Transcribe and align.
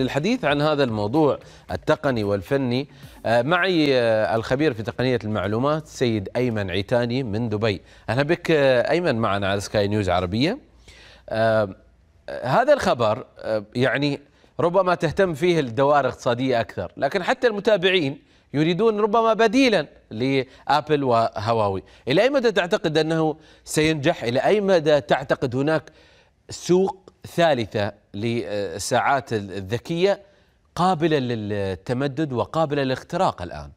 للحديث 0.00 0.44
عن 0.44 0.62
هذا 0.62 0.84
الموضوع 0.84 1.38
التقني 1.72 2.24
والفني 2.24 2.88
آه، 3.26 3.42
معي 3.42 3.98
آه، 3.98 4.36
الخبير 4.36 4.74
في 4.74 4.82
تقنية 4.82 5.18
المعلومات 5.24 5.86
سيد 5.86 6.28
أيمن 6.36 6.70
عيتاني 6.70 7.22
من 7.22 7.48
دبي. 7.48 7.80
أهلا 8.08 8.22
بك 8.22 8.50
آه، 8.50 8.90
أيمن 8.90 9.16
معنا 9.16 9.48
على 9.48 9.60
سكاي 9.60 9.88
نيوز 9.88 10.08
عربية. 10.08 10.58
هذا 12.42 12.72
الخبر 12.72 13.26
يعني 13.74 14.20
ربما 14.60 14.94
تهتم 14.94 15.34
فيه 15.34 15.60
الدوائر 15.60 16.00
الاقتصادية 16.00 16.60
أكثر 16.60 16.92
لكن 16.96 17.22
حتى 17.22 17.46
المتابعين 17.46 18.22
يريدون 18.54 19.00
ربما 19.00 19.32
بديلا 19.32 19.86
لآبل 20.10 21.04
وهواوي. 21.04 21.82
إلى 22.08 22.22
أي 22.22 22.30
مدى 22.30 22.52
تعتقد 22.52 22.98
أنه 22.98 23.36
سينجح؟ 23.64 24.24
إلى 24.24 24.40
أي 24.40 24.60
مدى 24.60 25.00
تعتقد 25.00 25.56
هناك 25.56 25.90
سوق 26.50 27.05
ثالثة 27.26 27.92
للساعات 28.14 29.32
الذكية 29.32 30.22
قابلة 30.74 31.18
للتمدد 31.18 32.32
وقابلة 32.32 32.82
للاختراق 32.82 33.42
الآن. 33.42 33.70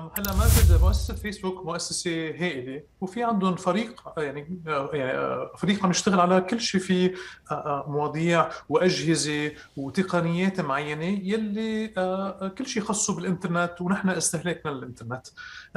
هلا 0.00 0.32
ماجد 0.34 0.80
مؤسسه 0.82 1.14
فيسبوك 1.14 1.66
مؤسسة 1.66 2.10
هائلة 2.10 2.82
وفي 3.00 3.22
عندهم 3.22 3.56
فريق 3.56 4.02
يعني 4.16 4.62
يعني 4.92 5.48
فريق 5.58 5.84
عم 5.84 5.90
يشتغل 5.90 6.20
على 6.20 6.40
كل 6.40 6.60
شيء 6.60 6.80
في 6.80 7.14
مواضيع 7.86 8.48
وأجهزة 8.68 9.52
وتقنيات 9.76 10.60
معينة 10.60 11.04
يلي 11.04 11.88
كل 12.58 12.66
شيء 12.66 12.82
خاصه 12.82 13.16
بالإنترنت 13.16 13.80
ونحن 13.80 14.08
استهلاكنا 14.08 14.70
للإنترنت. 14.70 15.26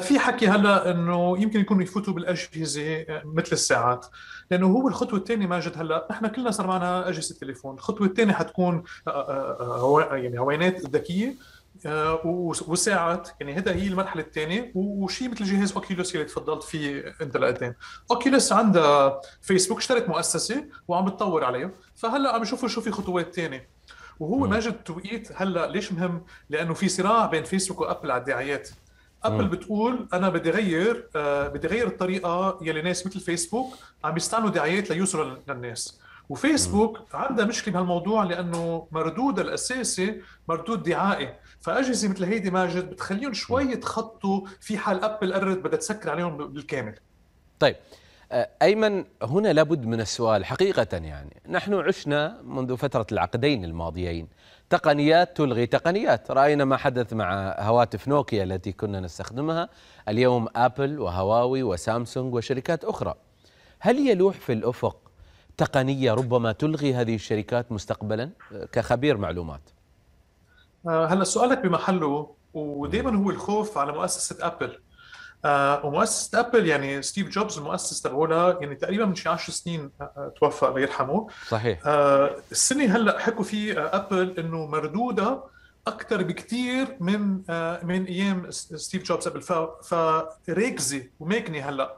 في 0.00 0.18
حكي 0.18 0.48
هلا 0.48 0.90
إنه 0.90 1.38
يمكن 1.38 1.60
يكونوا 1.60 1.82
يفوتوا 1.82 2.14
بالأجهزة 2.14 3.06
مثل 3.24 3.52
الساعات 3.52 4.06
لأنه 4.50 4.66
هو 4.66 4.88
الخطوة 4.88 5.18
الثانية 5.18 5.46
ماجد 5.46 5.72
هلا. 5.76 6.08
نحن 6.10 6.26
كلنا 6.26 6.50
صار 6.50 6.66
معنا 6.66 7.08
أجهزة 7.08 7.34
تليفون 7.40 7.74
الخطوة 7.74 8.06
الثانية 8.06 8.32
حتكون 8.32 8.82
يعني 10.10 10.38
عوينات 10.38 10.80
ذكية 10.80 11.34
آه، 11.86 12.20
وساعات 12.66 13.28
يعني 13.40 13.54
هذا 13.54 13.74
هي 13.74 13.86
المرحلة 13.86 14.22
الثانية. 14.22 14.72
وشيء 14.74 15.30
مثل 15.30 15.44
جهاز 15.44 15.72
Oculus 15.72 16.14
اللي 16.14 16.24
تفضلت 16.24 16.62
فيه 16.62 17.14
أنت 17.22 17.36
لقيتين 17.36 17.74
Oculus 18.10 18.52
عندها 18.52 19.20
فيسبوك 19.42 19.78
اشترت 19.78 20.08
مؤسسة 20.08 20.64
وعم 20.88 21.04
بتطور 21.04 21.44
عليها. 21.44 21.70
فهلأ 21.94 22.34
عم 22.34 22.42
يشوفوا 22.42 22.68
شو 22.68 22.80
في 22.80 22.90
خطوات 22.90 23.34
ثانية. 23.34 23.68
وهو 24.20 24.46
ماجد 24.46 24.72
التوقيت 24.72 25.28
هلأ 25.34 25.66
ليش 25.66 25.92
مهم؟ 25.92 26.24
لأنه 26.50 26.74
في 26.74 26.88
صراع 26.88 27.26
بين 27.26 27.44
فيسبوك 27.44 27.80
وأبل 27.80 28.10
على 28.10 28.20
الدعايات. 28.20 28.70
أبل 29.24 29.48
بتقول 29.48 30.08
أنا 30.12 30.28
بدي 30.28 30.50
غير 30.50 31.08
آه 31.16 31.48
بدي 31.48 31.68
غير 31.68 31.86
الطريقة 31.86 32.58
يلي 32.62 32.82
ناس 32.82 33.06
مثل 33.06 33.20
فيسبوك 33.20 33.74
عم 34.04 34.16
يستعملوا 34.16 34.50
دعايات 34.50 34.90
ليوصلوا 34.90 35.36
للناس. 35.48 36.00
وفيسبوك 36.28 36.98
عندها 37.14 37.44
مشكلة 37.44 37.74
بهالموضوع 37.74 38.24
لأنه 38.24 38.88
مردودها 38.92 39.44
الأساسي 39.44 40.20
مردود 40.48 40.82
دعائي. 40.82 41.34
فأجهزة 41.60 42.08
مثل 42.08 42.24
هيدي 42.24 42.50
ماجد 42.50 42.90
بتخليهم 42.90 43.32
شوي 43.32 43.62
يتخطوا 43.62 44.40
في 44.60 44.78
حال 44.78 45.04
ابل 45.04 45.34
قررت 45.34 45.58
بدها 45.58 45.78
تسكر 45.78 46.10
عليهم 46.10 46.36
بالكامل. 46.36 46.94
طيب 47.58 47.76
آه، 48.32 48.48
أيمن 48.62 49.04
هنا 49.22 49.52
لابد 49.52 49.86
من 49.86 50.00
السؤال 50.00 50.44
حقيقة 50.44 50.96
يعني. 50.96 51.42
نحن 51.48 51.74
عشنا 51.74 52.40
منذ 52.42 52.76
فترة 52.76 53.06
العقدين 53.12 53.64
الماضيين. 53.64 54.28
تقنيات 54.70 55.36
تلغي 55.36 55.66
تقنيات. 55.66 56.30
رأينا 56.30 56.64
ما 56.64 56.76
حدث 56.76 57.12
مع 57.12 57.56
هواتف 57.58 58.08
نوكيا 58.08 58.44
التي 58.44 58.72
كنا 58.72 59.00
نستخدمها. 59.00 59.68
اليوم 60.08 60.48
ابل 60.56 61.00
وهواوي 61.00 61.62
وسامسونج 61.62 62.34
وشركات 62.34 62.84
أخرى. 62.84 63.14
هل 63.78 64.08
يلوح 64.08 64.36
في 64.36 64.52
الأفق 64.52 65.03
تقنية 65.56 66.14
ربما 66.14 66.52
تلغي 66.52 66.94
هذه 66.94 67.14
الشركات 67.14 67.72
مستقبلا؟ 67.72 68.30
كخبير 68.72 69.16
معلومات. 69.16 69.60
آه، 70.88 71.06
هلا 71.06 71.24
سؤالك 71.24 71.58
بمحله 71.58 72.34
ودائما 72.54 73.16
هو 73.16 73.30
الخوف 73.30 73.78
على 73.78 73.92
مؤسسة 73.92 74.46
أبل. 74.46 74.78
آه 75.44 75.86
ومؤسسة 75.86 76.40
أبل 76.40 76.66
يعني 76.66 77.02
ستيف 77.02 77.28
جوبز 77.28 77.58
المؤسس 77.58 78.02
تبعولها 78.02 78.58
يعني 78.60 78.74
تقريبا 78.74 79.04
من 79.04 79.14
شي 79.14 79.28
10 79.28 79.52
سنين 79.52 79.90
آه 80.00 80.32
توفى 80.40 80.66
الله 80.68 80.80
يرحمه. 80.80 81.26
صحيح. 81.48 81.80
آه 81.86 82.36
السنة 82.50 82.96
هلأ 82.96 83.18
حكوا 83.18 83.44
في 83.44 83.78
آه 83.80 83.96
أبل 83.96 84.34
إنه 84.38 84.66
مردودها 84.66 85.44
أكثر 85.86 86.22
بكثير 86.22 86.96
من 87.00 87.42
آه 87.50 87.84
من 87.84 88.04
أيام 88.04 88.50
ستيف 88.50 89.02
جوبز 89.02 89.28
قبل. 89.28 89.42
فريكزه 90.46 91.02
وماكنه 91.20 91.58
هلأ. 91.60 91.94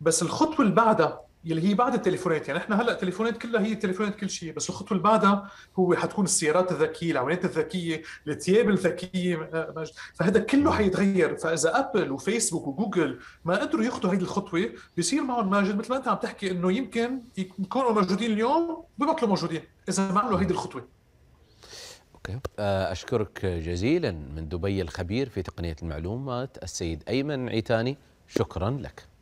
بس 0.00 0.22
الخطوة 0.22 0.60
اللي 0.60 0.74
بعدها 0.74 1.20
يلي 1.48 1.68
هي 1.68 1.74
بعد 1.74 1.94
التليفونات. 1.94 2.48
يعني 2.48 2.60
إحنا 2.60 2.82
هلأ 2.82 2.92
التليفونات 2.92 3.36
كلها 3.36 3.62
هي 3.62 3.74
تليفونات 3.74 4.16
كل 4.16 4.30
شيء 4.30 4.52
بس 4.52 4.70
الخطوة 4.70 4.92
اللي 4.92 5.02
بعدها 5.02 5.50
هو 5.78 5.94
حتكون 5.94 6.24
السيارات 6.24 6.72
الذكية 6.72 7.12
العمليات 7.12 7.44
الذكية 7.44 8.02
الثياب 8.28 8.68
الذكية 8.68 9.50
آه، 9.54 9.84
فهذا 10.14 10.40
كله 10.40 10.72
حيتغير. 10.72 11.36
فإذا 11.36 11.78
أبل 11.78 12.12
وفيسبوك 12.12 12.66
وجوجل 12.66 13.18
ما 13.44 13.56
قدروا 13.56 13.84
ياخذوا 13.84 14.12
هذه 14.12 14.20
الخطوة 14.20 14.70
بصير 14.98 15.22
معهم 15.22 15.50
ماجد 15.50 15.78
مثل 15.78 15.90
ما 15.90 15.96
أنت 15.96 16.08
عم 16.08 16.16
تحكي 16.16 16.50
إنه 16.50 16.72
يمكن 16.72 17.22
يكونوا 17.38 17.92
موجودين 17.92 18.32
اليوم 18.32 18.84
ببطلوا 18.98 19.28
موجودين 19.28 19.62
إذا 19.88 20.12
ما 20.12 20.20
عملوا 20.20 20.38
هذه 20.38 20.50
الخطوة. 20.50 20.88
أوكي. 22.14 22.38
آه، 22.58 22.92
أشكرك 22.92 23.46
جزيلا 23.46 24.10
من 24.10 24.48
دبي 24.48 24.82
الخبير 24.82 25.28
في 25.28 25.42
تقنية 25.42 25.76
المعلومات 25.82 26.62
السيد 26.62 27.02
أيمن 27.08 27.48
عيتاني. 27.48 27.98
شكرا 28.28 28.70
لك. 28.70 29.17